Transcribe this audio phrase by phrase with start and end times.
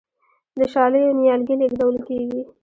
[0.57, 2.41] د شالیو نیالګي لیږدول کیږي.